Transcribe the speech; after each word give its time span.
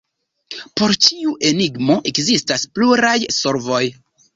Por 0.81 0.93
ĉiu 1.07 1.35
enigmo 1.51 2.01
ekzistas 2.13 2.69
pluraj 2.79 3.17
solvoj. 3.41 3.89